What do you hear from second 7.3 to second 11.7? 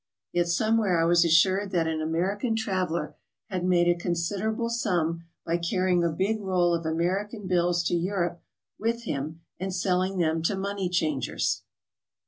bills to Europe with him and selling them to money changers.